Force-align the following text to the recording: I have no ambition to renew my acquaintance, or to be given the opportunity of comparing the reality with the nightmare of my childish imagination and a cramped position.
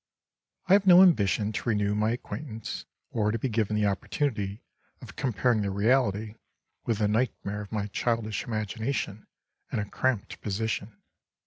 I 0.65 0.73
have 0.73 0.87
no 0.87 1.03
ambition 1.03 1.51
to 1.51 1.69
renew 1.69 1.93
my 1.93 2.09
acquaintance, 2.09 2.85
or 3.11 3.29
to 3.31 3.37
be 3.37 3.49
given 3.49 3.75
the 3.75 3.85
opportunity 3.85 4.63
of 4.99 5.15
comparing 5.15 5.61
the 5.61 5.69
reality 5.69 6.33
with 6.87 6.97
the 6.97 7.07
nightmare 7.07 7.61
of 7.61 7.71
my 7.71 7.85
childish 7.85 8.43
imagination 8.45 9.27
and 9.71 9.79
a 9.79 9.85
cramped 9.85 10.41
position. 10.41 10.99